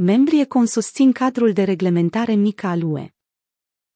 Membrii 0.00 0.40
ECON 0.40 0.66
susțin 0.66 1.12
cadrul 1.12 1.52
de 1.52 1.62
reglementare 1.62 2.32
mică 2.34 2.66
al 2.66 2.82
UE. 2.82 3.08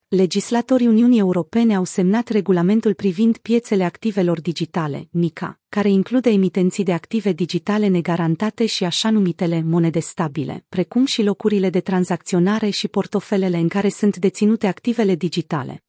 Legislatorii 0.07 0.87
Uniunii 0.87 1.19
Europene 1.19 1.75
au 1.75 1.83
semnat 1.83 2.27
regulamentul 2.27 2.93
privind 2.93 3.37
piețele 3.37 3.83
activelor 3.83 4.41
digitale, 4.41 5.07
MICA, 5.11 5.59
care 5.69 5.89
include 5.89 6.29
emitenții 6.29 6.83
de 6.83 6.93
active 6.93 7.31
digitale 7.31 7.87
negarantate 7.87 8.65
și 8.65 8.83
așa 8.83 9.09
numitele 9.09 9.61
monede 9.61 9.99
stabile, 9.99 10.65
precum 10.69 11.05
și 11.05 11.23
locurile 11.23 11.69
de 11.69 11.79
tranzacționare 11.79 12.69
și 12.69 12.87
portofelele 12.87 13.57
în 13.57 13.67
care 13.67 13.89
sunt 13.89 14.17
deținute 14.17 14.67
activele 14.67 15.15
digitale. 15.15 15.83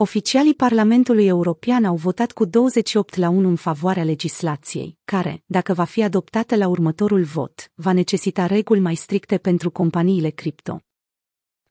Oficialii 0.00 0.54
Parlamentului 0.54 1.26
European 1.26 1.84
au 1.84 1.94
votat 1.94 2.32
cu 2.32 2.44
28 2.44 3.14
la 3.16 3.28
1 3.28 3.48
în 3.48 3.56
favoarea 3.56 4.04
legislației, 4.04 4.98
care, 5.04 5.42
dacă 5.46 5.72
va 5.72 5.84
fi 5.84 6.02
adoptată 6.02 6.56
la 6.56 6.68
următorul 6.68 7.22
vot, 7.22 7.72
va 7.74 7.92
necesita 7.92 8.46
reguli 8.46 8.80
mai 8.80 8.94
stricte 8.94 9.38
pentru 9.38 9.70
companiile 9.70 10.30
cripto. 10.30 10.80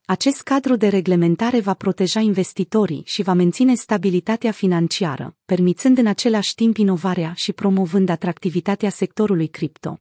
Acest 0.04 0.42
cadru 0.42 0.76
de 0.76 0.88
reglementare 0.88 1.60
va 1.60 1.74
proteja 1.74 2.20
investitorii 2.20 3.02
și 3.06 3.22
va 3.22 3.32
menține 3.32 3.74
stabilitatea 3.74 4.50
financiară, 4.50 5.36
permițând 5.44 5.98
în 5.98 6.06
același 6.06 6.54
timp 6.54 6.76
inovarea 6.76 7.32
și 7.36 7.52
promovând 7.52 8.08
atractivitatea 8.08 8.90
sectorului 8.90 9.46
cripto. 9.46 9.98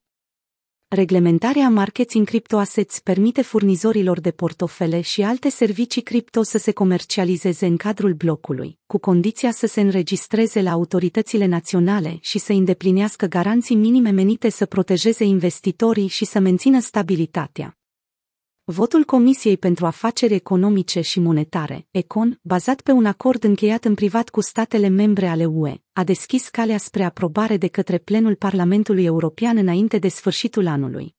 Reglementarea 0.90 1.70
marketing 1.70 2.20
în 2.20 2.26
criptoassets 2.26 3.00
permite 3.00 3.42
furnizorilor 3.42 4.20
de 4.20 4.32
portofele 4.32 5.02
și 5.02 5.22
alte 5.22 5.50
servicii 5.50 6.02
cripto 6.02 6.44
să 6.44 6.58
se 6.58 6.72
comercializeze 6.72 7.66
în 7.66 7.78
cadrul 7.78 8.14
blocului, 8.14 8.80
cu 8.86 8.98
condiția 8.98 9.52
să 9.52 9.68
se 9.68 9.82
înregistreze 9.82 10.62
la 10.62 10.72
autoritățile 10.72 11.46
naționale 11.46 12.18
și 12.22 12.40
să 12.40 12.52
îndeplinească 12.52 13.26
garanții 13.26 13.76
minime 13.76 14.10
menite 14.10 14.50
să 14.50 14.66
protejeze 14.66 15.24
investitorii 15.24 16.08
și 16.08 16.26
să 16.26 16.40
mențină 16.40 16.80
stabilitatea. 16.80 17.78
Votul 18.70 19.04
Comisiei 19.04 19.58
pentru 19.58 19.86
Afaceri 19.86 20.34
Economice 20.34 21.02
și 21.02 21.20
Monetare, 21.20 21.88
ECON, 21.92 22.40
bazat 22.42 22.82
pe 22.82 22.92
un 22.92 23.06
acord 23.06 23.44
încheiat 23.44 23.86
în 23.86 23.96
privat 23.96 24.30
cu 24.30 24.42
statele 24.42 24.88
membre 24.88 25.28
ale 25.28 25.46
UE, 25.46 25.76
a 25.94 26.04
deschis 26.04 26.50
calea 26.50 26.78
spre 26.78 27.04
aprobare 27.04 27.58
de 27.58 27.68
către 27.68 27.98
plenul 27.98 28.36
Parlamentului 28.36 29.06
European 29.06 29.58
înainte 29.58 29.98
de 29.98 30.08
sfârșitul 30.08 30.68
anului. 30.68 31.16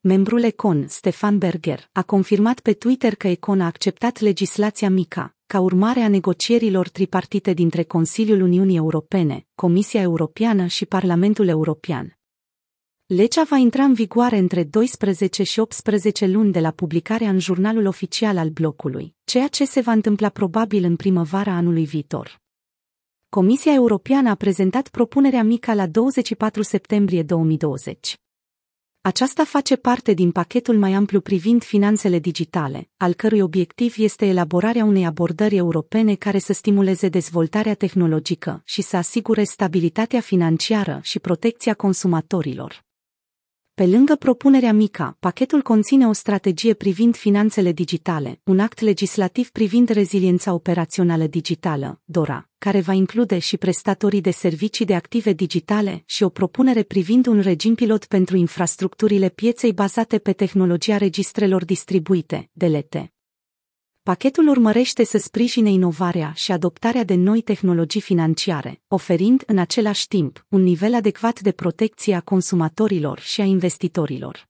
Membrul 0.00 0.42
ECON, 0.42 0.84
Stefan 0.88 1.38
Berger, 1.38 1.88
a 1.92 2.02
confirmat 2.02 2.60
pe 2.60 2.72
Twitter 2.72 3.14
că 3.14 3.28
ECON 3.28 3.60
a 3.60 3.66
acceptat 3.66 4.20
legislația 4.20 4.90
MICA, 4.90 5.36
ca 5.46 5.60
urmare 5.60 6.00
a 6.00 6.08
negocierilor 6.08 6.88
tripartite 6.88 7.52
dintre 7.52 7.82
Consiliul 7.82 8.40
Uniunii 8.40 8.76
Europene, 8.76 9.46
Comisia 9.54 10.00
Europeană 10.00 10.66
și 10.66 10.86
Parlamentul 10.86 11.48
European. 11.48 12.18
Legea 13.16 13.42
va 13.48 13.56
intra 13.56 13.84
în 13.84 13.94
vigoare 13.94 14.38
între 14.38 14.64
12 14.64 15.42
și 15.42 15.60
18 15.60 16.26
luni 16.26 16.52
de 16.52 16.60
la 16.60 16.70
publicarea 16.70 17.28
în 17.28 17.38
jurnalul 17.38 17.86
oficial 17.86 18.36
al 18.38 18.48
blocului, 18.48 19.14
ceea 19.24 19.48
ce 19.48 19.64
se 19.64 19.80
va 19.80 19.92
întâmpla 19.92 20.28
probabil 20.28 20.84
în 20.84 20.96
primăvara 20.96 21.52
anului 21.52 21.84
viitor. 21.84 22.40
Comisia 23.28 23.72
Europeană 23.72 24.30
a 24.30 24.34
prezentat 24.34 24.88
propunerea 24.88 25.42
mică 25.42 25.74
la 25.74 25.86
24 25.86 26.62
septembrie 26.62 27.22
2020. 27.22 28.16
Aceasta 29.00 29.44
face 29.44 29.76
parte 29.76 30.12
din 30.12 30.30
pachetul 30.30 30.78
mai 30.78 30.92
amplu 30.92 31.20
privind 31.20 31.62
finanțele 31.62 32.18
digitale, 32.18 32.88
al 32.96 33.12
cărui 33.12 33.40
obiectiv 33.40 33.94
este 33.98 34.26
elaborarea 34.26 34.84
unei 34.84 35.06
abordări 35.06 35.56
europene 35.56 36.14
care 36.14 36.38
să 36.38 36.52
stimuleze 36.52 37.08
dezvoltarea 37.08 37.74
tehnologică 37.74 38.62
și 38.64 38.82
să 38.82 38.96
asigure 38.96 39.44
stabilitatea 39.44 40.20
financiară 40.20 40.98
și 41.02 41.18
protecția 41.18 41.74
consumatorilor. 41.74 42.84
Pe 43.74 43.86
lângă 43.86 44.14
propunerea 44.14 44.72
MICA, 44.72 45.16
pachetul 45.20 45.62
conține 45.62 46.06
o 46.06 46.12
strategie 46.12 46.74
privind 46.74 47.16
finanțele 47.16 47.72
digitale, 47.72 48.40
un 48.44 48.60
act 48.60 48.80
legislativ 48.80 49.50
privind 49.50 49.88
reziliența 49.88 50.52
operațională 50.52 51.26
digitală, 51.26 52.00
DORA, 52.04 52.48
care 52.58 52.80
va 52.80 52.92
include 52.92 53.38
și 53.38 53.56
prestatorii 53.56 54.20
de 54.20 54.30
servicii 54.30 54.84
de 54.84 54.94
active 54.94 55.32
digitale 55.32 56.02
și 56.06 56.22
o 56.22 56.28
propunere 56.28 56.82
privind 56.82 57.26
un 57.26 57.40
regim 57.40 57.74
pilot 57.74 58.04
pentru 58.04 58.36
infrastructurile 58.36 59.28
pieței 59.28 59.72
bazate 59.72 60.18
pe 60.18 60.32
tehnologia 60.32 60.96
registrelor 60.96 61.64
distribuite, 61.64 62.50
DLT. 62.52 63.13
Pachetul 64.10 64.48
urmărește 64.48 65.04
să 65.04 65.18
sprijine 65.18 65.70
inovarea 65.70 66.32
și 66.34 66.52
adoptarea 66.52 67.04
de 67.04 67.14
noi 67.14 67.40
tehnologii 67.40 68.00
financiare, 68.00 68.80
oferind 68.88 69.42
în 69.46 69.58
același 69.58 70.08
timp 70.08 70.46
un 70.48 70.62
nivel 70.62 70.94
adecvat 70.94 71.40
de 71.40 71.52
protecție 71.52 72.14
a 72.14 72.20
consumatorilor 72.20 73.18
și 73.18 73.40
a 73.40 73.44
investitorilor. 73.44 74.48